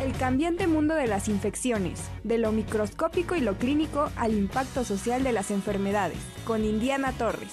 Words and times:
El 0.00 0.16
cambiante 0.16 0.66
mundo 0.66 0.94
de 0.94 1.06
las 1.06 1.28
infecciones, 1.28 2.10
de 2.24 2.38
lo 2.38 2.52
microscópico 2.52 3.36
y 3.36 3.42
lo 3.42 3.58
clínico 3.58 4.10
al 4.16 4.32
impacto 4.32 4.82
social 4.82 5.22
de 5.22 5.32
las 5.32 5.50
enfermedades, 5.50 6.16
con 6.46 6.64
Indiana 6.64 7.12
Torres. 7.12 7.50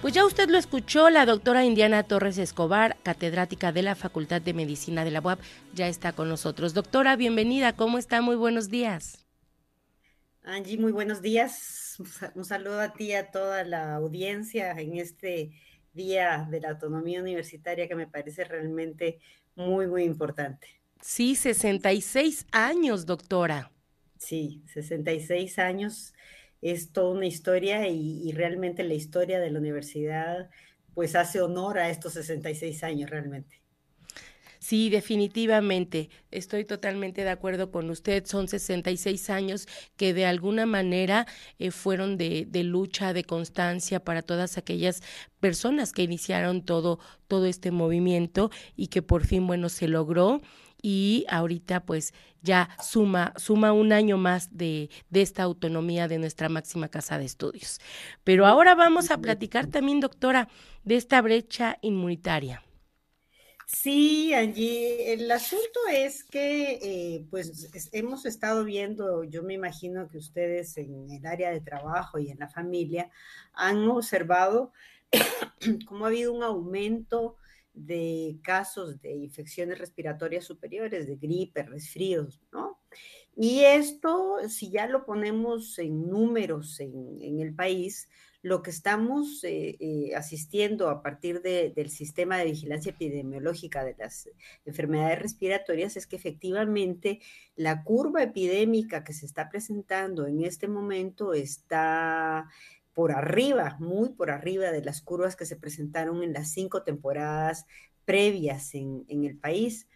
Pues 0.00 0.14
ya 0.14 0.24
usted 0.24 0.48
lo 0.48 0.56
escuchó, 0.56 1.10
la 1.10 1.26
doctora 1.26 1.66
Indiana 1.66 2.04
Torres 2.04 2.38
Escobar, 2.38 2.96
catedrática 3.02 3.70
de 3.70 3.82
la 3.82 3.94
Facultad 3.94 4.40
de 4.40 4.54
Medicina 4.54 5.04
de 5.04 5.10
la 5.10 5.20
UAP, 5.20 5.40
ya 5.74 5.88
está 5.88 6.12
con 6.12 6.30
nosotros. 6.30 6.72
Doctora, 6.72 7.16
bienvenida, 7.16 7.76
¿cómo 7.76 7.98
está? 7.98 8.22
Muy 8.22 8.36
buenos 8.36 8.70
días. 8.70 9.26
Angie, 10.42 10.78
muy 10.78 10.92
buenos 10.92 11.20
días. 11.20 11.98
Un 12.34 12.46
saludo 12.46 12.80
a 12.80 12.94
ti 12.94 13.08
y 13.08 13.12
a 13.12 13.30
toda 13.30 13.62
la 13.64 13.96
audiencia 13.96 14.70
en 14.72 14.96
este 14.96 15.50
Día 15.92 16.46
de 16.48 16.60
la 16.60 16.70
Autonomía 16.70 17.20
Universitaria 17.20 17.88
que 17.88 17.96
me 17.96 18.06
parece 18.06 18.44
realmente 18.44 19.18
muy, 19.60 19.86
muy 19.86 20.04
importante. 20.04 20.80
Sí, 21.00 21.34
66 21.36 22.46
años, 22.52 23.06
doctora. 23.06 23.70
Sí, 24.18 24.62
66 24.66 25.58
años 25.58 26.12
es 26.60 26.92
toda 26.92 27.12
una 27.12 27.26
historia 27.26 27.88
y, 27.88 28.30
realmente 28.32 28.82
la 28.84 28.94
historia 28.94 29.40
de 29.40 29.50
la 29.50 29.58
universidad 29.58 30.50
pues 30.94 31.14
hace 31.14 31.40
honor 31.40 31.78
a 31.78 31.88
estos 31.88 32.14
66 32.14 32.84
años 32.84 33.08
realmente. 33.08 33.59
Sí, 34.60 34.90
definitivamente. 34.90 36.10
Estoy 36.30 36.66
totalmente 36.66 37.24
de 37.24 37.30
acuerdo 37.30 37.70
con 37.70 37.88
usted. 37.88 38.26
Son 38.26 38.46
66 38.46 39.30
años 39.30 39.66
que 39.96 40.12
de 40.12 40.26
alguna 40.26 40.66
manera 40.66 41.26
eh, 41.58 41.70
fueron 41.70 42.18
de, 42.18 42.46
de, 42.46 42.62
lucha, 42.62 43.14
de 43.14 43.24
constancia 43.24 44.04
para 44.04 44.20
todas 44.20 44.58
aquellas 44.58 45.02
personas 45.40 45.92
que 45.92 46.02
iniciaron 46.02 46.62
todo, 46.62 47.00
todo 47.26 47.46
este 47.46 47.70
movimiento 47.70 48.50
y 48.76 48.88
que 48.88 49.00
por 49.00 49.24
fin, 49.24 49.46
bueno, 49.46 49.70
se 49.70 49.88
logró 49.88 50.42
y 50.82 51.24
ahorita 51.30 51.80
pues 51.84 52.12
ya 52.42 52.68
suma, 52.82 53.32
suma 53.36 53.72
un 53.72 53.94
año 53.94 54.18
más 54.18 54.56
de, 54.56 54.90
de, 55.08 55.22
esta 55.22 55.42
autonomía 55.42 56.06
de 56.06 56.18
nuestra 56.18 56.50
máxima 56.50 56.88
casa 56.88 57.18
de 57.18 57.24
estudios. 57.24 57.80
Pero 58.24 58.46
ahora 58.46 58.74
vamos 58.74 59.10
a 59.10 59.18
platicar 59.18 59.68
también, 59.68 60.00
doctora, 60.00 60.48
de 60.84 60.96
esta 60.96 61.22
brecha 61.22 61.78
inmunitaria. 61.80 62.62
Sí, 63.72 64.34
Angie, 64.34 65.12
el 65.12 65.30
asunto 65.30 65.80
es 65.90 66.24
que 66.24 66.78
eh, 66.82 67.26
pues 67.30 67.70
hemos 67.92 68.26
estado 68.26 68.64
viendo, 68.64 69.22
yo 69.22 69.44
me 69.44 69.54
imagino 69.54 70.08
que 70.08 70.18
ustedes 70.18 70.76
en 70.76 71.08
el 71.10 71.24
área 71.24 71.50
de 71.50 71.60
trabajo 71.60 72.18
y 72.18 72.30
en 72.30 72.40
la 72.40 72.48
familia 72.48 73.10
han 73.52 73.88
observado 73.88 74.72
cómo 75.86 76.04
ha 76.04 76.08
habido 76.08 76.32
un 76.32 76.42
aumento 76.42 77.36
de 77.72 78.38
casos 78.42 79.00
de 79.00 79.12
infecciones 79.12 79.78
respiratorias 79.78 80.44
superiores, 80.44 81.06
de 81.06 81.16
gripe, 81.16 81.62
resfríos, 81.62 82.40
¿no? 82.52 82.80
Y 83.42 83.60
esto, 83.64 84.36
si 84.50 84.70
ya 84.70 84.86
lo 84.86 85.06
ponemos 85.06 85.78
en 85.78 86.10
números 86.10 86.78
en, 86.78 87.40
el 87.40 87.54
país, 87.54 88.10
lo 88.42 88.60
que 88.60 88.68
estamos 88.68 89.42
eh, 89.44 89.78
eh, 89.80 90.14
asistiendo 90.14 90.90
a 90.90 91.02
partir 91.02 91.40
del 91.40 91.88
sistema 91.88 92.36
de 92.36 92.44
vigilancia 92.44 92.92
epidemiológica 92.92 93.82
de 93.82 93.96
las 93.98 94.28
enfermedades 94.66 95.20
respiratorias 95.20 95.96
es 95.96 96.06
que 96.06 96.16
efectivamente 96.16 97.20
la 97.56 97.82
curva 97.82 98.22
epidémica 98.22 99.04
que 99.04 99.14
se 99.14 99.24
está 99.24 99.48
presentando 99.48 100.26
en 100.26 100.44
este 100.44 100.68
momento 100.68 101.32
está 101.32 102.46
por 102.92 103.10
arriba, 103.10 103.78
muy 103.80 104.10
por 104.10 104.30
arriba 104.30 104.70
de 104.70 104.84
las 104.84 105.00
curvas 105.00 105.34
que 105.34 105.46
se 105.46 105.56
presentaron 105.56 106.22
en 106.22 106.34
las 106.34 106.52
cinco 106.52 106.82
temporadas 106.82 107.64
previas 108.04 108.74
en, 108.74 109.06
el 109.08 109.38
país. 109.38 109.88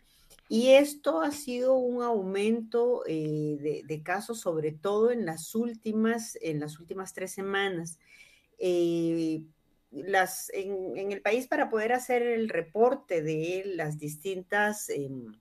Y 0.49 0.71
esto 0.71 1.23
ha 1.23 1.31
sido 1.31 1.75
un 1.75 2.03
aumento 2.03 3.03
eh, 3.07 3.83
de, 3.87 4.03
casos, 4.03 4.41
sobre 4.41 4.73
todo 4.73 5.11
en 5.11 5.25
las 5.25 5.55
últimas, 5.55 6.39
en 6.43 6.61
las 6.61 6.79
últimas 6.79 7.15
tres 7.15 7.33
semanas. 7.33 7.99
Eh, 8.59 9.43
en, 9.93 11.13
el 11.13 11.23
país, 11.23 11.47
para 11.47 11.71
poder 11.71 11.93
hacer 11.93 12.23
el 12.23 12.49
reporte 12.49 13.23
de 13.23 13.63
las 13.77 13.99
distintas 13.99 14.91
em, 14.91 15.33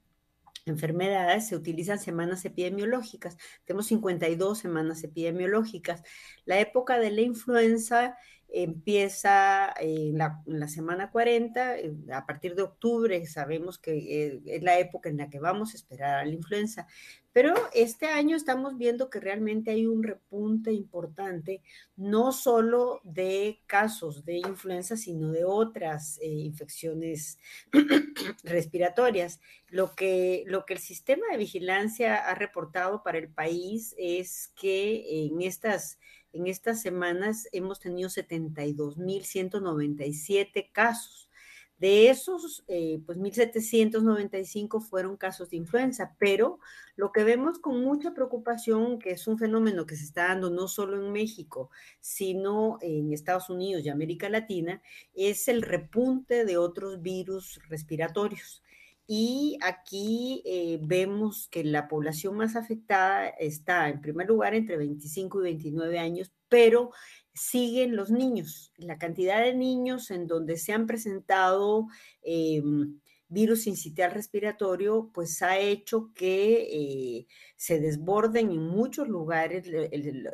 enfermedades 0.66 1.48
se 1.48 1.56
utilizan 1.56 2.00
semanas 2.00 2.46
epidemiológicas. 2.46 3.38
Tenemos 3.66 3.88
52 3.88 4.58
semanas 4.58 5.04
epidemiológicas. 5.04 6.04
La 6.46 6.60
época 6.60 7.00
de 7.00 7.12
la 7.12 7.22
influenza 7.22 8.18
empieza 8.54 9.74
en 9.80 10.20
la, 10.20 10.68
semana 10.68 11.10
40, 11.10 11.80
eh, 11.80 11.94
a 12.14 12.26
partir 12.28 12.54
de 12.54 12.62
octubre 12.62 13.26
sabemos 13.26 13.80
que 13.80 13.98
eh, 13.98 14.42
es 14.46 14.62
la 14.62 14.78
época 14.78 15.10
en 15.10 15.18
la 15.18 15.30
que 15.30 15.40
vamos 15.40 15.74
a 15.74 15.78
esperar 15.78 16.20
a 16.20 16.26
la 16.26 16.32
influenza, 16.32 16.86
pero 17.34 17.56
este 17.74 18.06
año 18.06 18.38
estamos 18.38 18.78
viendo 18.78 19.10
que 19.10 19.20
realmente 19.20 19.72
hay 19.72 19.88
un 19.88 20.04
repunte 20.04 20.72
importante, 20.72 21.64
no 21.96 22.32
solo 22.32 23.02
de 23.04 23.64
casos 23.66 24.24
de 24.24 24.38
influenza, 24.38 24.96
sino 24.98 25.32
de 25.32 25.44
otras 25.44 26.20
eh, 26.22 26.28
infecciones 26.28 27.40
respiratorias. 28.44 29.42
Lo 29.68 29.96
que, 29.96 30.44
lo 30.46 30.68
que 30.68 30.76
el 30.76 30.80
sistema 30.80 31.26
de 31.32 31.38
vigilancia 31.38 32.18
ha 32.18 32.36
reportado 32.36 33.02
para 33.02 33.18
el 33.18 33.30
país 33.30 33.96
es 33.98 34.52
que 34.56 35.26
en 35.26 35.42
estas 35.42 35.98
en 36.34 36.48
estas 36.48 36.82
semanas 36.82 37.48
hemos 37.52 37.80
tenido 37.80 38.10
72.197 38.10 40.72
casos. 40.72 41.30
De 41.78 42.10
esos, 42.10 42.64
eh, 42.68 43.02
pues 43.06 43.18
1.795 43.18 44.82
fueron 44.82 45.18
casos 45.18 45.50
de 45.50 45.58
influenza, 45.58 46.16
pero 46.18 46.60
lo 46.96 47.12
que 47.12 47.24
vemos 47.24 47.60
con 47.60 47.84
mucha 47.84 48.14
preocupación, 48.14 49.00
que 49.00 49.12
es 49.12 49.28
un 49.28 49.38
fenómeno 49.38 49.86
que 49.86 49.96
se 49.96 50.06
está 50.06 50.30
dando 50.30 50.50
no 50.50 50.68
solo 50.68 50.96
en 50.96 51.12
México, 51.12 51.70
sino 52.00 52.78
en 52.82 53.12
Estados 53.12 53.50
Unidos 53.50 53.84
y 53.84 53.90
América 53.90 54.30
Latina, 54.30 54.82
es 55.14 55.48
el 55.48 55.62
repunte 55.62 56.46
de 56.46 56.58
otros 56.58 57.02
virus 57.02 57.60
respiratorios. 57.68 58.64
Y 59.06 59.58
aquí 59.62 60.42
eh, 60.46 60.80
vemos 60.82 61.50
que 61.50 61.64
la 61.64 61.88
población 61.88 62.38
más 62.38 62.56
afectada 62.56 63.28
está 63.28 63.90
en 63.90 64.02
primer 64.02 64.28
lugar 64.28 64.54
entre 64.54 64.78
25 64.78 65.42
y 65.42 65.44
29 65.44 66.00
años, 66.00 66.32
pero 66.48 66.92
siguen 67.34 67.96
los 67.96 68.12
niños. 68.12 68.72
La 68.78 68.98
cantidad 68.98 69.42
de 69.44 69.56
niños 69.56 70.10
en 70.12 70.28
donde 70.28 70.58
se 70.58 70.72
han 70.72 70.88
presentado 70.88 71.88
em, 72.22 73.00
virus 73.28 73.68
incitial 73.68 74.12
respiratorio, 74.12 75.10
pues 75.14 75.42
ha 75.42 75.58
hecho 75.58 76.12
que 76.14 76.68
eh, 76.72 77.28
se 77.56 77.80
desborden 77.80 78.52
en 78.52 78.68
muchos 78.68 79.08
lugares 79.08 79.68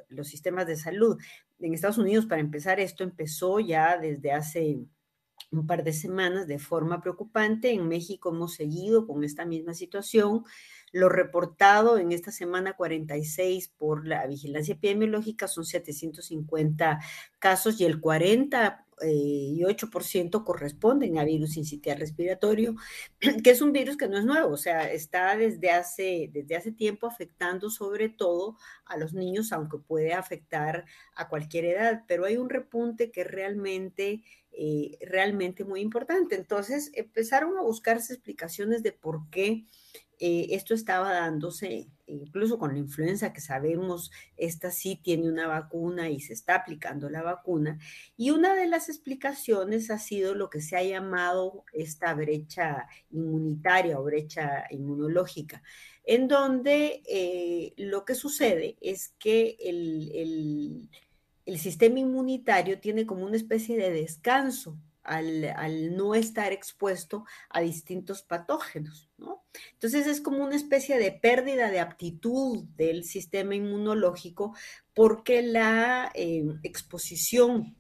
los 0.10 0.28
sistemas 0.28 0.68
de 0.68 0.76
salud. 0.76 1.18
En 1.60 1.74
Estados 1.74 1.98
Unidos, 1.98 2.26
para 2.26 2.42
empezar, 2.42 2.80
esto 2.80 3.04
empezó 3.04 3.60
ya 3.60 3.98
desde 3.98 4.32
hace 4.32 4.86
un 5.52 5.66
par 5.66 5.84
de 5.84 5.94
semanas 5.94 6.48
de 6.48 6.60
forma 6.60 7.02
preocupante. 7.02 7.72
En 7.72 7.88
México 7.88 8.30
hemos 8.30 8.54
seguido 8.54 9.08
con 9.08 9.24
esta 9.24 9.46
misma 9.46 9.74
situación. 9.74 10.44
Lo 10.92 11.10
reportado 11.10 11.98
en 11.98 12.12
esta 12.12 12.32
semana 12.32 12.74
46 12.74 13.70
por 13.78 14.08
la 14.08 14.26
vigilancia 14.28 14.74
epidemiológica 14.74 15.48
son 15.48 15.66
750 15.66 17.00
casos 17.40 17.80
y 17.80 17.86
el 17.86 18.00
40 18.00 18.86
y 19.08 19.62
8% 19.62 20.44
corresponden 20.44 21.18
a 21.18 21.24
virus 21.24 21.58
incitial 21.58 22.00
respiratorio, 22.00 22.76
que 23.44 23.50
es 23.50 23.62
un 23.62 23.72
virus 23.72 23.98
que 23.98 24.08
no 24.08 24.18
es 24.18 24.26
nuevo, 24.26 24.54
o 24.54 24.58
sea, 24.58 24.92
está 24.92 25.36
desde 25.38 25.72
hace, 25.72 26.30
desde 26.32 26.56
hace 26.56 26.72
tiempo 26.72 27.08
afectando 27.08 27.70
sobre 27.70 28.10
todo 28.10 28.58
a 28.86 28.98
los 28.98 29.14
niños, 29.14 29.52
aunque 29.52 29.78
puede 29.78 30.14
afectar 30.14 30.86
a 31.16 31.30
cualquier 31.30 31.66
edad, 31.66 32.04
pero 32.08 32.26
hay 32.26 32.38
un 32.38 32.50
repunte 32.50 33.12
que 33.12 33.24
realmente, 33.24 34.24
eh, 34.62 34.98
realmente 35.00 35.64
muy 35.64 35.80
importante. 35.80 36.36
Entonces, 36.36 36.92
empezaron 36.94 37.58
a 37.58 37.62
buscarse 37.62 38.12
explicaciones 38.12 38.84
de 38.84 38.92
por 38.92 39.30
qué 39.30 39.66
eh, 40.20 40.48
esto 40.50 40.74
estaba 40.74 41.14
dándose 41.14 41.88
incluso 42.08 42.60
con 42.60 42.74
la 42.74 42.80
influenza, 42.80 43.32
que 43.32 43.40
sabemos, 43.40 44.12
esta 44.36 44.70
sí 44.70 45.00
tiene 45.02 45.30
una 45.30 45.48
vacuna 45.48 46.10
y 46.10 46.20
se 46.20 46.34
está 46.34 46.56
aplicando 46.56 47.10
la 47.10 47.24
vacuna. 47.24 47.80
Y 48.18 48.32
una 48.32 48.54
de 48.54 48.68
las 48.68 48.90
explicaciones 48.90 49.90
ha 49.92 49.98
sido 49.98 50.36
lo 50.36 50.50
que 50.50 50.60
se 50.60 50.76
ha 50.76 50.84
llamado 50.84 51.64
esta 51.72 52.14
brecha 52.14 52.86
inmunitaria 53.12 53.98
o 53.98 54.04
brecha 54.04 54.66
inmunológica, 54.72 55.64
en 56.04 56.28
donde 56.28 57.02
eh, 57.08 57.74
lo 57.78 58.04
que 58.04 58.16
sucede 58.16 58.76
es 58.82 59.14
que 59.20 59.56
el, 59.62 60.12
el 60.14 60.90
sistema 61.58 62.00
inmunitario 62.00 62.80
tiene 62.80 63.06
como 63.06 63.26
una 63.26 63.38
especie 63.38 63.78
de 63.78 63.92
descanso 63.92 64.78
al, 65.04 65.96
no 65.96 66.14
estar 66.14 66.52
expuesto 66.52 67.26
a 67.50 67.62
distintos 67.62 68.22
patógenos, 68.22 69.10
¿no? 69.18 69.44
Entonces 69.74 70.06
es 70.06 70.22
como 70.22 70.44
una 70.44 70.56
especie 70.56 71.00
de 71.00 71.12
pérdida 71.12 71.72
de 71.72 71.80
aptitud 71.80 72.66
del 72.76 73.04
sistema 73.04 73.56
inmunológico 73.56 74.56
porque 74.94 75.42
la 75.42 76.12
eh, 76.14 76.46
exposición 76.62 77.76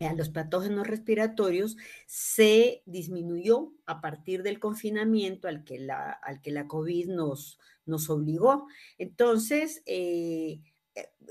a 0.00 0.14
los 0.14 0.28
patógenos 0.30 0.86
respiratorios 0.86 1.76
se 2.06 2.82
disminuyó 2.86 3.72
a 3.86 4.00
partir 4.00 4.42
del 4.42 4.58
confinamiento 4.58 5.48
al 5.48 5.64
que 5.64 5.78
la, 5.78 6.10
al 6.10 6.40
que 6.40 6.50
la 6.50 6.66
COVID 6.66 7.08
nos, 7.08 7.58
nos 7.86 8.10
obligó. 8.10 8.66
Entonces, 8.98 9.82
eh, 9.86 10.60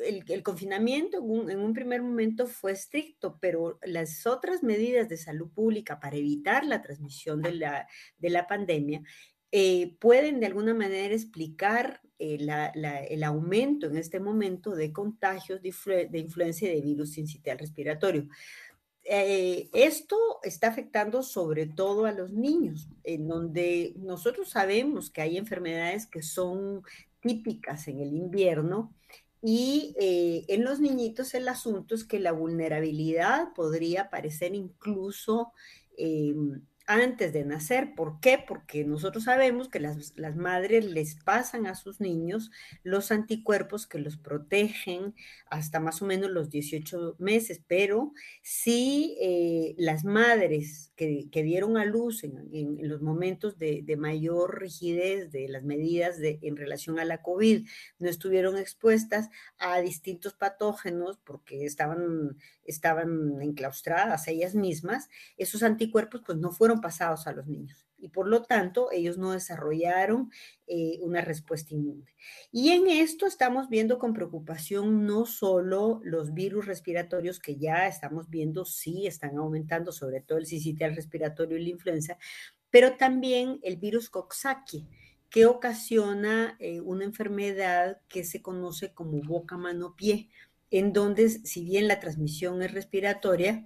el, 0.03 0.43
confinamiento 0.43 1.17
en 1.17 1.59
un, 1.59 1.73
primer 1.73 2.01
momento 2.01 2.47
fue 2.47 2.71
estricto, 2.71 3.37
pero 3.39 3.79
las 3.83 4.25
otras 4.25 4.63
medidas 4.63 5.07
de 5.09 5.17
salud 5.17 5.49
pública 5.51 5.99
para 5.99 6.17
evitar 6.17 6.65
la 6.65 6.81
transmisión 6.81 7.41
de 7.41 7.53
la, 7.53 7.87
de 8.17 8.29
la 8.29 8.47
pandemia 8.47 9.01
eh, 9.51 9.95
pueden 9.99 10.39
de 10.39 10.47
alguna 10.47 10.73
manera 10.73 11.13
explicar 11.13 12.01
eh, 12.17 12.37
el 13.09 13.23
aumento 13.23 13.87
en 13.87 13.97
este 13.97 14.19
momento 14.19 14.75
de 14.75 14.91
contagios 14.91 15.61
de, 15.61 16.07
de 16.09 16.19
influencia 16.19 16.69
de 16.69 16.81
virus 16.81 17.11
sincitial 17.13 17.59
respiratorio. 17.59 18.27
Eh, 19.05 19.69
esto 19.73 20.17
está 20.43 20.69
afectando 20.69 21.23
sobre 21.23 21.67
todo 21.67 22.05
a 22.05 22.13
los 22.13 22.31
niños, 22.31 22.89
en 23.03 23.27
donde 23.27 23.93
nosotros 23.97 24.49
sabemos 24.49 25.09
que 25.09 25.21
hay 25.21 25.37
enfermedades 25.37 26.07
que 26.07 26.21
son 26.21 26.83
típicas 27.19 27.87
en 27.87 27.99
el 27.99 28.13
invierno 28.13 28.93
y 29.43 29.93
en 29.97 30.63
los 30.63 30.79
niñitos 30.79 31.33
el 31.33 31.49
asunto 31.49 31.95
es 31.95 32.05
que 32.05 32.19
la 32.19 32.31
vulnerabilidad 32.31 33.53
podría 33.53 34.03
aparecer 34.03 34.55
incluso 34.55 35.51
em, 35.97 36.61
antes 36.85 37.31
de 37.31 37.45
nacer. 37.45 37.95
¿Por 37.95 38.19
qué? 38.19 38.43
Porque 38.45 38.83
nosotros 38.83 39.25
sabemos 39.25 39.69
que 39.69 39.79
las, 39.79 40.13
madres 40.35 40.85
les 40.85 41.15
pasan 41.15 41.65
a 41.67 41.75
sus 41.75 42.01
niños 42.01 42.51
los 42.83 43.11
anticuerpos 43.11 43.87
que 43.87 43.99
los 43.99 44.17
protegen 44.17 45.15
hasta 45.47 45.79
más 45.79 46.01
o 46.01 46.05
menos 46.05 46.31
los 46.31 46.49
18 46.49 47.15
meses, 47.19 47.61
pero 47.67 48.13
si 48.41 49.17
eh, 49.21 49.75
las 49.77 50.03
madres 50.03 50.91
que, 50.95 51.29
dieron 51.43 51.77
a 51.77 51.85
luz 51.85 52.23
en, 52.23 52.77
los 52.87 53.01
momentos 53.01 53.57
de, 53.57 53.83
mayor 53.97 54.59
rigidez 54.59 55.31
de 55.31 55.47
las 55.47 55.63
medidas 55.63 56.17
de, 56.17 56.39
en 56.41 56.57
relación 56.57 56.99
a 56.99 57.05
la 57.05 57.21
COVID 57.21 57.67
no 57.99 58.09
estuvieron 58.09 58.57
expuestas 58.57 59.29
a 59.57 59.79
distintos 59.81 60.33
patógenos 60.33 61.19
porque 61.23 61.65
estaban, 61.65 62.37
estaban 62.65 63.41
enclaustradas 63.41 64.27
ellas 64.27 64.55
mismas, 64.55 65.09
esos 65.37 65.63
anticuerpos 65.63 66.21
pues 66.25 66.37
no 66.37 66.51
fueron 66.51 66.72
pasados 66.81 67.27
a 67.27 67.31
los 67.31 67.47
niños 67.47 67.83
y 68.03 68.09
por 68.09 68.27
lo 68.27 68.43
tanto 68.43 68.91
ellos 68.91 69.17
no 69.17 69.31
desarrollaron 69.31 70.29
eh, 70.67 70.97
una 70.99 71.21
respuesta 71.21 71.73
inmune. 71.73 72.13
Y 72.51 72.71
en 72.71 72.89
esto 72.89 73.25
estamos 73.25 73.69
viendo 73.69 73.97
con 73.97 74.13
preocupación 74.13 75.05
no 75.05 75.25
solo 75.25 76.01
los 76.03 76.33
virus 76.33 76.65
respiratorios 76.65 77.39
que 77.39 77.55
ya 77.55 77.87
estamos 77.87 78.29
viendo, 78.29 78.65
sí 78.65 79.07
están 79.07 79.37
aumentando, 79.37 79.93
sobre 79.93 80.19
todo 80.19 80.37
el 80.37 80.47
sincitial 80.47 80.97
respiratorio 80.97 81.57
y 81.57 81.63
la 81.63 81.69
influenza, 81.69 82.17
pero 82.69 82.97
también 82.97 83.59
el 83.63 83.77
virus 83.77 84.09
Coxsackie 84.09 84.85
que 85.29 85.45
ocasiona 85.45 86.57
eh, 86.59 86.81
una 86.81 87.05
enfermedad 87.05 88.01
que 88.09 88.25
se 88.25 88.41
conoce 88.41 88.93
como 88.93 89.21
boca, 89.21 89.55
mano, 89.55 89.95
pie, 89.95 90.29
en 90.71 90.91
donde 90.91 91.29
si 91.29 91.63
bien 91.63 91.87
la 91.87 92.01
transmisión 92.01 92.61
es 92.61 92.73
respiratoria, 92.73 93.65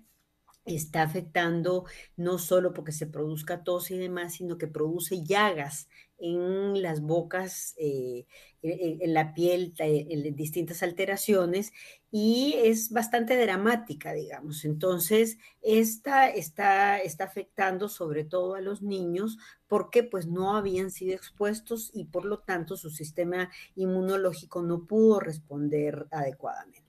está 0.76 1.04
afectando 1.04 1.86
no 2.16 2.38
solo 2.38 2.74
porque 2.74 2.92
se 2.92 3.08
produzca 3.08 3.64
tos 3.64 3.92
y 3.92 3.98
demás, 3.98 4.36
sino 4.36 4.58
que 4.58 4.68
produce 4.68 5.24
llagas 5.24 5.88
en 6.20 6.82
las 6.82 7.02
bocas, 7.02 7.76
eh, 7.78 8.26
en, 8.62 9.14
la 9.14 9.34
piel, 9.34 9.74
eh, 9.80 10.08
en 10.10 10.36
distintas 10.36 10.84
alteraciones 10.84 11.74
y 12.12 12.56
es 12.58 12.92
bastante 12.92 13.40
dramática, 13.40 14.14
digamos. 14.14 14.66
Entonces, 14.66 15.38
esta 15.62 16.30
está, 16.30 16.98
está 17.00 17.26
afectando 17.26 17.90
sobre 17.90 18.24
todo 18.24 18.56
a 18.56 18.62
los 18.62 18.82
niños 18.82 19.38
porque 19.68 20.04
pues 20.04 20.28
no 20.28 20.56
habían 20.56 20.92
sido 20.92 21.16
expuestos 21.16 21.92
y 21.94 22.06
por 22.06 22.26
lo 22.26 22.40
tanto 22.40 22.78
su 22.78 22.90
sistema 22.90 23.50
inmunológico 23.76 24.62
no 24.62 24.86
pudo 24.86 25.20
responder 25.20 26.08
adecuadamente. 26.12 26.87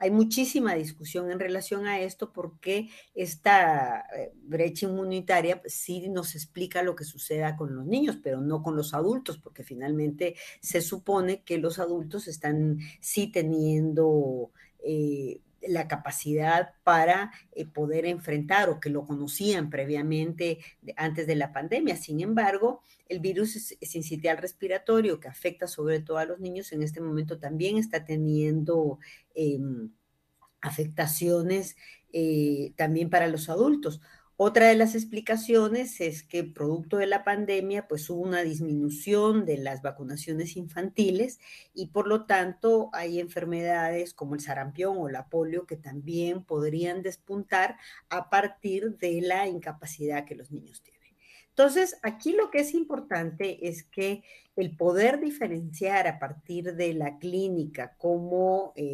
Hay 0.00 0.10
muchísima 0.10 0.74
discusión 0.74 1.30
en 1.30 1.38
relación 1.38 1.86
a 1.86 2.00
esto 2.00 2.32
porque 2.32 2.88
esta 3.14 4.06
eh, 4.16 4.32
brecha 4.34 4.86
inmunitaria 4.86 5.60
pues, 5.60 5.74
sí 5.74 6.08
nos 6.08 6.34
explica 6.34 6.82
lo 6.82 6.96
que 6.96 7.04
suceda 7.04 7.54
con 7.54 7.76
los 7.76 7.84
niños, 7.84 8.18
pero 8.22 8.40
no 8.40 8.62
con 8.62 8.76
los 8.76 8.94
adultos, 8.94 9.36
porque 9.36 9.62
finalmente 9.62 10.36
se 10.62 10.80
supone 10.80 11.42
que 11.42 11.58
los 11.58 11.78
adultos 11.78 12.26
están 12.26 12.78
sí 13.00 13.30
teniendo... 13.30 14.50
Eh, 14.82 15.40
la 15.62 15.88
capacidad 15.88 16.74
para 16.84 17.32
eh, 17.52 17.66
poder 17.66 18.06
enfrentar 18.06 18.70
o 18.70 18.80
que 18.80 18.90
lo 18.90 19.04
conocían 19.06 19.70
previamente 19.70 20.58
antes 20.96 21.26
de 21.26 21.34
la 21.34 21.52
pandemia. 21.52 21.96
Sin 21.96 22.20
embargo, 22.20 22.82
el 23.08 23.20
virus 23.20 23.76
sincitial 23.82 24.38
respiratorio 24.38 25.20
que 25.20 25.28
afecta 25.28 25.66
sobre 25.66 26.00
todo 26.00 26.18
a 26.18 26.24
los 26.24 26.40
niños 26.40 26.72
en 26.72 26.82
este 26.82 27.00
momento 27.00 27.38
también 27.38 27.76
está 27.76 28.04
teniendo 28.04 28.98
em, 29.34 29.90
afectaciones 30.60 31.76
eh, 32.12 32.72
también 32.76 33.10
para 33.10 33.28
los 33.28 33.48
adultos. 33.48 34.00
Otra 34.42 34.68
de 34.68 34.74
las 34.74 34.94
explicaciones 34.94 36.00
es 36.00 36.22
que 36.22 36.44
producto 36.44 36.96
de 36.96 37.06
la 37.06 37.24
pandemia, 37.24 37.86
pues 37.86 38.08
hubo 38.08 38.22
una 38.22 38.42
disminución 38.42 39.44
de 39.44 39.58
las 39.58 39.82
vacunaciones 39.82 40.56
infantiles 40.56 41.40
y 41.74 41.88
por 41.88 42.08
lo 42.08 42.24
tanto 42.24 42.88
hay 42.94 43.20
enfermedades 43.20 44.14
como 44.14 44.34
el 44.34 44.40
sarampión 44.40 44.96
o 44.96 45.10
la 45.10 45.28
polio 45.28 45.66
que 45.66 45.76
también 45.76 46.42
podrían 46.42 47.02
despuntar 47.02 47.76
a 48.08 48.30
partir 48.30 48.96
de 48.96 49.20
la 49.20 49.46
incapacidad 49.46 50.24
que 50.24 50.36
los 50.36 50.50
niños 50.50 50.80
tienen. 50.80 51.14
Entonces, 51.50 51.98
aquí 52.02 52.32
lo 52.32 52.50
que 52.50 52.60
es 52.60 52.72
importante 52.72 53.68
es 53.68 53.84
que 53.84 54.22
el 54.56 54.74
poder 54.74 55.20
diferenciar 55.20 56.08
a 56.08 56.18
partir 56.18 56.76
de 56.76 56.94
la 56.94 57.18
clínica 57.18 57.94
cómo 57.98 58.72
eh, 58.74 58.89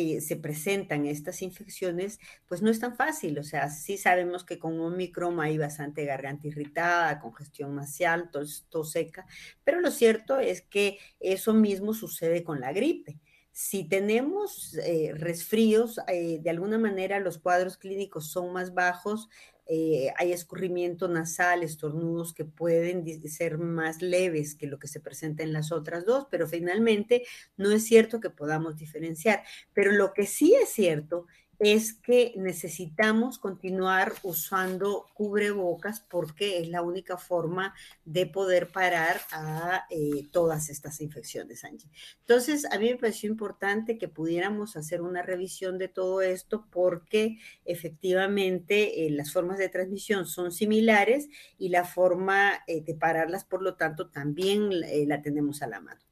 eh, 0.00 0.20
se 0.20 0.36
presentan 0.36 1.06
estas 1.06 1.42
infecciones, 1.42 2.18
pues 2.46 2.62
no 2.62 2.70
es 2.70 2.80
tan 2.80 2.96
fácil. 2.96 3.38
O 3.38 3.44
sea, 3.44 3.68
sí 3.70 3.96
sabemos 3.96 4.44
que 4.44 4.58
con 4.58 4.80
Omicron 4.80 5.40
hay 5.40 5.58
bastante 5.58 6.04
garganta 6.04 6.48
irritada, 6.48 7.20
congestión 7.20 7.74
nasal, 7.74 8.30
tos, 8.30 8.66
tos 8.70 8.92
seca, 8.92 9.26
pero 9.64 9.80
lo 9.80 9.90
cierto 9.90 10.38
es 10.38 10.62
que 10.62 10.98
eso 11.20 11.54
mismo 11.54 11.94
sucede 11.94 12.44
con 12.44 12.60
la 12.60 12.72
gripe. 12.72 13.20
Si 13.52 13.88
tenemos 13.88 14.74
eh, 14.84 15.12
resfríos, 15.14 16.00
eh, 16.06 16.38
de 16.40 16.50
alguna 16.50 16.78
manera 16.78 17.18
los 17.20 17.38
cuadros 17.38 17.76
clínicos 17.76 18.30
son 18.30 18.52
más 18.52 18.74
bajos, 18.74 19.28
eh, 19.72 20.12
hay 20.16 20.32
escurrimiento 20.32 21.06
nasal, 21.06 21.62
estornudos 21.62 22.34
que 22.34 22.44
pueden 22.44 23.04
ser 23.28 23.56
más 23.56 24.02
leves 24.02 24.56
que 24.56 24.66
lo 24.66 24.80
que 24.80 24.88
se 24.88 24.98
presenta 24.98 25.44
en 25.44 25.52
las 25.52 25.70
otras 25.70 26.04
dos, 26.04 26.26
pero 26.28 26.48
finalmente 26.48 27.22
no 27.56 27.70
es 27.70 27.84
cierto 27.84 28.18
que 28.18 28.30
podamos 28.30 28.76
diferenciar. 28.76 29.44
Pero 29.72 29.92
lo 29.92 30.12
que 30.12 30.26
sí 30.26 30.52
es 30.60 30.70
cierto 30.70 31.28
es 31.60 31.92
que 31.92 32.32
necesitamos 32.36 33.38
continuar 33.38 34.14
usando 34.22 35.06
cubrebocas 35.12 36.00
porque 36.00 36.58
es 36.58 36.68
la 36.68 36.80
única 36.80 37.18
forma 37.18 37.74
de 38.06 38.24
poder 38.24 38.68
parar 38.68 39.20
a 39.30 39.84
eh, 39.90 40.26
todas 40.32 40.70
estas 40.70 41.02
infecciones, 41.02 41.62
Angie. 41.64 41.90
Entonces, 42.20 42.64
a 42.64 42.78
mí 42.78 42.88
me 42.88 42.96
pareció 42.96 43.28
importante 43.28 43.98
que 43.98 44.08
pudiéramos 44.08 44.74
hacer 44.76 45.02
una 45.02 45.20
revisión 45.20 45.76
de 45.76 45.88
todo 45.88 46.22
esto 46.22 46.66
porque 46.70 47.38
efectivamente 47.66 49.06
eh, 49.06 49.10
las 49.10 49.30
formas 49.30 49.58
de 49.58 49.68
transmisión 49.68 50.24
son 50.24 50.52
similares 50.52 51.28
y 51.58 51.68
la 51.68 51.84
forma 51.84 52.52
eh, 52.66 52.80
de 52.82 52.94
pararlas, 52.94 53.44
por 53.44 53.60
lo 53.62 53.76
tanto, 53.76 54.08
también 54.08 54.70
la 54.80 55.20
tenemos 55.20 55.60
a 55.60 55.66
la 55.66 55.80
mano. 55.80 56.09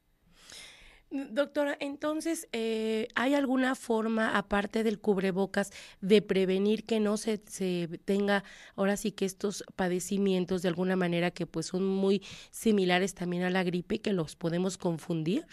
Doctora, 1.11 1.75
entonces, 1.79 2.47
eh, 2.51 3.07
¿hay 3.15 3.33
alguna 3.33 3.73
forma, 3.73 4.37
aparte 4.37 4.83
del 4.83 4.99
cubrebocas, 4.99 5.71
de 6.01 6.21
prevenir 6.21 6.85
que 6.85 6.99
no 6.99 7.17
se, 7.17 7.41
se, 7.47 7.87
tenga 8.05 8.43
ahora 8.75 8.95
sí 8.95 9.11
que 9.11 9.25
estos 9.25 9.63
padecimientos 9.75 10.61
de 10.61 10.67
alguna 10.67 10.95
manera 10.95 11.31
que 11.31 11.47
pues 11.47 11.65
son 11.65 11.83
muy 11.83 12.21
similares 12.51 13.15
también 13.15 13.41
a 13.41 13.49
la 13.49 13.63
gripe 13.63 13.95
y 13.95 13.99
que 13.99 14.13
los 14.13 14.35
podemos 14.35 14.77
confundir? 14.77 15.47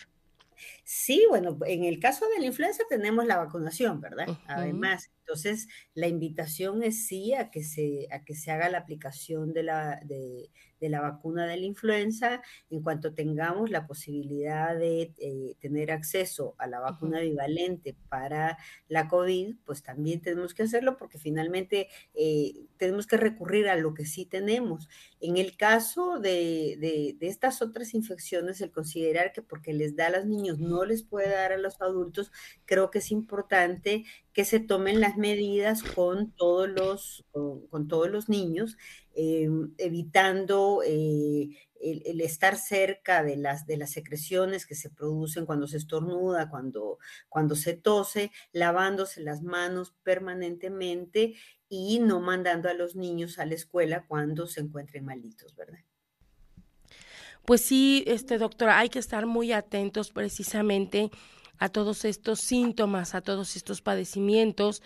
Sí, 0.85 1.25
bueno, 1.29 1.59
en 1.67 1.85
el 1.85 1.99
caso 2.01 2.27
de 2.29 2.41
la 2.41 2.47
influenza 2.47 2.83
tenemos 2.89 3.27
la 3.27 3.37
vacunación, 3.37 4.01
¿verdad? 4.01 4.27
Además, 4.47 5.11
entonces 5.21 5.69
la 5.95 6.07
invitación 6.07 6.83
es 6.83 7.07
sí 7.07 7.35
a 7.35 7.51
que 7.51 7.63
se, 7.63 8.09
a 8.11 8.25
que 8.25 8.35
se 8.35 8.51
haga 8.51 8.69
la 8.69 8.79
aplicación 8.79 9.53
de 9.53 9.63
la, 9.63 10.01
de, 10.05 10.51
de 10.81 10.89
la 10.89 11.01
vacuna 11.01 11.47
de 11.47 11.57
la 11.57 11.67
influenza 11.67 12.43
en 12.71 12.83
cuanto 12.83 13.15
tengamos 13.15 13.71
la 13.71 13.87
posibilidad 13.87 14.77
de 14.77 15.15
eh, 15.19 15.57
tener 15.61 15.91
acceso 15.91 16.55
a 16.59 16.67
la 16.67 16.81
vacuna 16.81 17.21
bivalente 17.21 17.97
para 18.09 18.59
la 18.89 19.09
COVID, 19.09 19.57
pues 19.65 19.83
también 19.83 20.21
tenemos 20.21 20.55
que 20.55 20.65
hacerlo 20.65 20.97
porque 20.97 21.19
finalmente 21.19 21.89
eh, 22.15 22.67
tenemos 22.77 23.07
que 23.07 23.17
recurrir 23.17 23.69
a 23.69 23.77
lo 23.77 23.95
que 23.95 24.07
sí 24.07 24.27
tenemos. 24.27 24.89
En 25.21 25.37
el 25.37 25.57
caso 25.57 26.19
de, 26.19 26.77
de, 26.79 27.17
de 27.19 27.27
estas 27.29 27.63
otras 27.63 27.95
infecciones, 27.95 28.61
el 28.61 28.71
considerar 28.71 29.33
que 29.33 29.43
porque 29.43 29.73
les 29.73 29.97
da 29.97 30.07
a 30.07 30.11
los 30.11 30.27
niños 30.27 30.59
no 30.59 30.85
les 30.85 31.03
puede 31.03 31.31
dar 31.31 31.53
a 31.53 31.59
los 31.59 31.81
adultos, 31.81 32.31
creo 32.65 32.91
que 32.91 32.99
es 32.99 33.11
importante 33.11 34.05
que 34.37 34.45
se 34.45 34.61
tomen 34.61 35.01
las 35.01 35.17
medidas 35.17 35.83
con 35.83 36.31
todos 36.33 36.69
los, 36.69 37.25
con, 37.33 37.89
todos 37.89 38.11
los 38.11 38.29
niños, 38.29 38.77
eh, 39.15 39.49
evitando 39.79 40.83
eh, 40.85 41.57
el, 41.81 42.21
estar 42.21 42.59
cerca 42.59 43.23
de 43.23 43.39
las, 43.39 43.67
de 43.67 43.79
las 43.79 43.93
secreciones 43.93 44.67
que 44.67 44.75
se 44.75 44.91
producen 44.91 45.47
cuando 45.47 45.67
se 45.67 45.79
estornuda, 45.79 46.51
cuando, 46.51 46.99
cuando 47.31 47.55
se 47.55 47.79
tose, 47.79 48.31
lavándose 48.53 49.23
las 49.23 49.43
manos 49.43 49.95
permanentemente 50.03 51.33
y 51.71 51.99
no 52.01 52.21
mandando 52.21 52.69
a 52.69 52.75
los 52.75 52.95
niños 52.95 53.39
a 53.39 53.47
la 53.47 53.55
escuela 53.55 54.05
cuando 54.07 54.47
se 54.47 54.61
encuentren 54.61 55.07
malitos, 55.07 55.57
¿verdad? 55.57 55.81
Pues 57.47 57.63
sí, 57.63 58.05
este 58.07 58.37
doctora, 58.37 58.79
hay 58.79 58.91
que 58.91 58.99
estar 58.99 59.25
muy 59.25 59.53
atentos 59.53 60.11
precisamente 60.11 61.11
a 61.59 61.69
todos 61.69 62.05
estos 62.05 62.41
síntomas, 62.41 63.15
a 63.15 63.21
todos 63.21 63.57
estos 63.57 63.83
padecimientos 63.83 64.83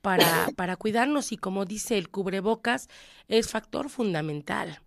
para, 0.00 0.26
para 0.56 0.76
cuidarnos. 0.76 1.32
Y 1.32 1.36
como 1.36 1.64
dice 1.64 1.98
el 1.98 2.10
cubrebocas 2.10 2.88
es 3.28 3.48
factor 3.48 3.88
fundamental. 3.88 4.80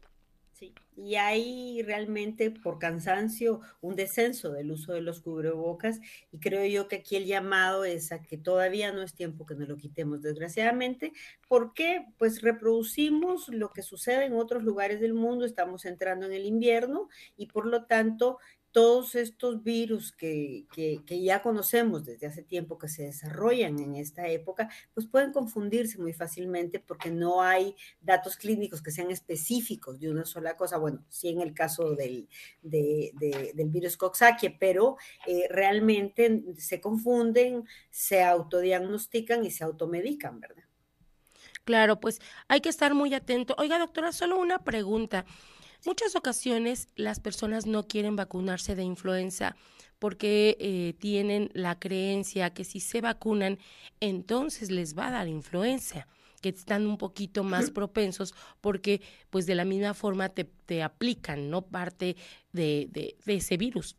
Sí, 0.54 0.74
y 0.96 1.16
hay 1.16 1.82
realmente 1.84 2.50
por 2.50 2.80
cansancio 2.80 3.60
un 3.82 3.96
descenso 3.96 4.54
del 4.54 4.72
uso 4.72 4.94
de 4.94 5.02
los 5.02 5.20
cubrebocas. 5.20 6.00
Y 6.32 6.40
creo 6.40 6.66
yo 6.66 6.88
que 6.88 6.98
aquí 6.98 7.18
el 7.18 7.26
llamado 7.26 7.84
es 7.84 8.12
a 8.12 8.22
que 8.22 8.38
todavía 8.38 8.94
no 8.94 9.02
es 9.02 9.14
tiempo 9.14 9.46
que 9.46 9.56
nos 9.56 9.68
lo 9.68 9.76
quitemos, 9.76 10.22
desgraciadamente, 10.22 11.12
porque 11.50 12.06
pues 12.18 12.42
reproducimos 12.42 13.50
lo 13.50 13.74
que 13.74 13.82
sucede 13.82 14.26
en 14.26 14.34
otros 14.34 14.64
lugares 14.64 15.02
del 15.02 15.14
mundo, 15.14 15.46
estamos 15.46 15.84
entrando 15.86 16.26
en 16.26 16.34
el 16.34 16.46
invierno 16.46 17.10
y 17.36 17.48
por 17.48 17.66
lo 17.66 17.86
tanto 17.86 18.38
todos 18.76 19.16
estos 19.16 19.64
virus 19.64 20.12
que, 20.12 20.66
ya 21.08 21.42
conocemos 21.42 22.04
desde 22.04 22.28
hace 22.28 22.44
tiempo 22.44 22.78
que 22.78 22.90
se 22.90 23.04
desarrollan 23.04 23.80
en 23.80 23.96
esta 23.96 24.28
época, 24.28 24.70
pues 24.94 25.08
pueden 25.08 25.32
confundirse 25.32 25.98
muy 25.98 26.12
fácilmente 26.12 26.82
porque 26.82 27.10
no 27.10 27.42
hay 27.42 27.74
datos 28.02 28.36
clínicos 28.36 28.82
que 28.82 28.92
sean 28.92 29.12
específicos 29.12 29.98
de 30.02 30.10
una 30.10 30.26
sola 30.26 30.58
cosa. 30.58 30.78
Bueno, 30.78 31.06
sí 31.08 31.30
en 31.30 31.40
el 31.40 31.54
caso 31.54 31.96
del, 31.96 32.28
del 32.62 33.70
virus 33.70 33.96
Coxsackie, 33.96 34.58
pero 34.60 34.98
eh, 35.26 35.48
realmente 35.50 36.44
se 36.58 36.82
confunden, 36.82 37.64
se 37.90 38.24
autodiagnostican 38.24 39.46
y 39.46 39.52
se 39.52 39.64
automedican, 39.64 40.42
¿verdad? 40.42 40.66
Claro, 41.64 42.02
pues 42.02 42.20
hay 42.50 42.60
que 42.60 42.68
estar 42.68 42.94
muy 42.94 43.14
atento. 43.14 43.56
Oiga, 43.58 43.80
doctora, 43.80 44.12
solo 44.12 44.38
una 44.38 44.66
pregunta. 44.66 45.26
Muchas 45.86 46.16
ocasiones 46.16 46.88
las 46.96 47.20
personas 47.20 47.68
no 47.68 47.88
quieren 47.88 48.16
vacunarse 48.16 48.76
de 48.76 48.84
influenza 48.84 49.56
porque 50.00 50.58
eh, 50.60 50.96
tienen 51.00 51.52
la 51.54 51.80
creencia 51.80 52.54
que 52.54 52.64
si 52.64 52.80
se 52.80 53.02
vacunan, 53.02 53.60
entonces 54.00 54.72
les 54.72 54.98
va 54.98 55.08
a 55.08 55.12
dar 55.12 55.28
influenza 55.28 56.08
que 56.42 56.50
están 56.50 56.86
un 56.86 56.98
poquito 56.98 57.44
más 57.44 57.72
propensos 57.72 58.34
porque 58.62 59.02
pues 59.30 59.46
de 59.46 59.56
la 59.56 59.66
misma 59.66 59.94
forma 59.94 60.30
te, 60.30 60.44
te 60.44 60.84
aplican, 60.84 61.50
¿no? 61.50 61.62
Parte 61.64 62.16
de, 62.52 62.88
de, 62.92 63.16
de 63.24 63.36
ese 63.36 63.58
virus. 63.58 63.96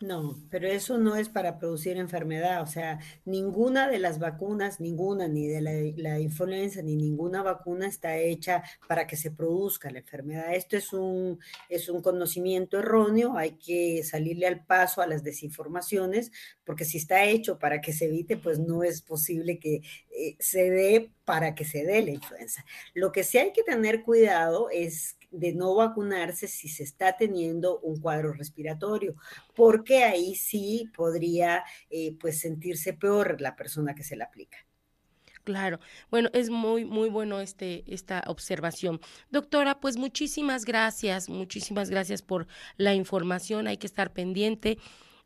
No, 0.00 0.42
pero 0.50 0.66
eso 0.66 0.96
no 0.96 1.14
es 1.16 1.28
para 1.28 1.58
producir 1.58 1.98
enfermedad, 1.98 2.62
o 2.62 2.66
sea, 2.66 3.00
ninguna 3.26 3.86
de 3.86 3.98
las 3.98 4.18
vacunas, 4.18 4.80
ninguna, 4.80 5.28
ni 5.28 5.46
de 5.46 5.60
la, 5.94 6.18
influenza, 6.18 6.80
ni 6.80 6.96
ninguna 6.96 7.42
vacuna 7.42 7.86
está 7.86 8.16
hecha 8.16 8.62
para 8.88 9.06
que 9.06 9.16
se 9.16 9.30
produzca 9.30 9.90
la 9.90 9.98
enfermedad. 9.98 10.54
Esto 10.54 10.78
es 10.78 10.94
un, 10.94 11.38
es 11.68 11.90
un 11.90 12.00
conocimiento 12.00 12.78
erróneo, 12.78 13.36
hay 13.36 13.58
que 13.58 14.02
salirle 14.02 14.46
al 14.46 14.64
paso 14.64 15.02
a 15.02 15.06
las 15.06 15.22
desinformaciones, 15.22 16.32
porque 16.64 16.86
si 16.86 16.96
está 16.96 17.26
hecho 17.26 17.58
para 17.58 17.82
que 17.82 17.92
se 17.92 18.06
evite, 18.06 18.38
pues 18.38 18.58
no 18.58 18.82
es 18.82 19.02
posible 19.02 19.58
que 19.58 19.82
eh, 20.16 20.34
se 20.38 20.70
dé 20.70 21.12
para 21.26 21.54
que 21.54 21.66
se 21.66 21.84
dé 21.84 22.00
la 22.00 22.12
influenza. 22.12 22.64
Lo 22.94 23.12
que 23.12 23.22
sí 23.22 23.36
hay 23.36 23.52
que 23.52 23.64
tener 23.64 24.02
cuidado 24.02 24.70
es 24.70 25.18
de 25.30 25.52
no 25.54 25.74
vacunarse 25.74 26.48
si 26.48 26.68
se 26.68 26.82
está 26.82 27.16
teniendo 27.16 27.78
un 27.80 28.00
cuadro 28.00 28.32
respiratorio, 28.32 29.14
porque 29.54 30.04
ahí 30.04 30.34
sí 30.34 30.90
podría 30.96 31.64
eh, 31.88 32.16
pues 32.18 32.40
sentirse 32.40 32.92
peor 32.92 33.40
la 33.40 33.56
persona 33.56 33.94
que 33.94 34.04
se 34.04 34.16
la 34.16 34.24
aplica. 34.24 34.58
Claro, 35.44 35.80
bueno, 36.10 36.28
es 36.34 36.50
muy, 36.50 36.84
muy 36.84 37.08
bueno 37.08 37.40
este, 37.40 37.82
esta 37.86 38.22
observación. 38.26 39.00
Doctora, 39.30 39.80
pues 39.80 39.96
muchísimas 39.96 40.64
gracias, 40.64 41.28
muchísimas 41.28 41.88
gracias 41.88 42.20
por 42.22 42.46
la 42.76 42.94
información, 42.94 43.66
hay 43.66 43.78
que 43.78 43.86
estar 43.86 44.12
pendiente, 44.12 44.78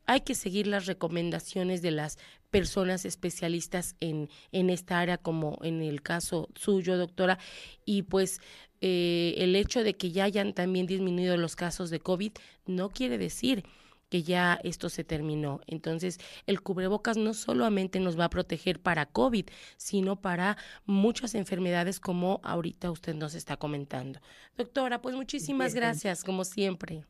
hay 0.06 0.20
que 0.20 0.34
seguir 0.34 0.66
las 0.66 0.87
recomendaciones 0.87 1.82
de 1.82 1.90
las 1.90 2.18
personas 2.50 3.04
especialistas 3.04 3.96
en, 3.99 4.28
en 4.52 4.70
esta 4.70 5.00
área, 5.00 5.18
como 5.18 5.58
en 5.62 5.82
el 5.82 6.02
caso 6.02 6.49
suyo, 6.54 6.96
doctora, 6.96 7.38
y 7.84 8.02
pues 8.02 8.40
eh, 8.86 9.36
el 9.38 9.56
hecho 9.56 9.82
de 9.82 9.96
que 9.96 10.12
ya 10.12 10.24
hayan 10.24 10.52
también 10.52 10.86
disminuido 10.86 11.38
los 11.38 11.56
casos 11.56 11.88
de 11.88 12.00
COVID 12.00 12.32
no 12.66 12.90
quiere 12.90 13.16
decir 13.16 13.64
que 14.10 14.22
ya 14.22 14.60
esto 14.62 14.90
se 14.90 15.04
terminó. 15.04 15.62
Entonces, 15.66 16.18
el 16.46 16.60
cubrebocas 16.60 17.16
no 17.16 17.32
solamente 17.32 17.98
nos 17.98 18.20
va 18.20 18.26
a 18.26 18.28
proteger 18.28 18.78
para 18.80 19.06
COVID, 19.06 19.46
sino 19.78 20.20
para 20.20 20.58
muchas 20.84 21.34
enfermedades 21.34 21.98
como 21.98 22.40
ahorita 22.42 22.90
usted 22.90 23.14
nos 23.14 23.34
está 23.34 23.56
comentando. 23.56 24.20
Doctora, 24.54 25.00
pues 25.00 25.16
muchísimas 25.16 25.72
gracias, 25.72 26.22
como 26.22 26.44
siempre. 26.44 27.06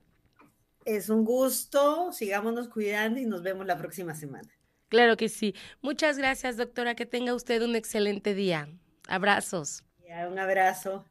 Es 0.84 1.08
un 1.08 1.24
gusto, 1.24 2.12
sigámonos 2.12 2.68
cuidando 2.68 3.18
y 3.18 3.26
nos 3.26 3.42
vemos 3.42 3.66
la 3.66 3.76
próxima 3.76 4.14
semana. 4.14 4.48
Claro 4.88 5.16
que 5.16 5.28
sí. 5.28 5.56
Muchas 5.82 6.18
gracias, 6.18 6.56
doctora. 6.56 6.94
Que 6.94 7.04
tenga 7.04 7.34
usted 7.34 7.62
un 7.62 7.74
excelente 7.74 8.32
día. 8.32 8.68
Abrazos. 9.08 9.82
un 10.30 10.38
abrazo. 10.38 11.04